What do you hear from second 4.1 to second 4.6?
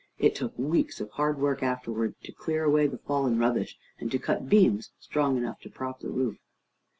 to cut